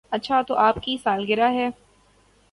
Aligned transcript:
اچھا 0.11 0.41
تو 0.41 0.55
آج 0.55 0.67
آپ 0.67 0.83
کی 0.83 0.95
سالگرہ 1.03 1.51
ہے 1.51 1.69